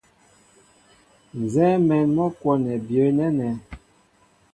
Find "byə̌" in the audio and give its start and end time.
2.87-3.07